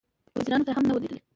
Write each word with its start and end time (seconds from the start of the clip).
له 0.35 0.39
وزیرانو 0.39 0.65
سره 0.67 0.75
هم 0.77 0.83
نه 0.87 0.93
وه 0.93 1.01
لیدلې. 1.03 1.19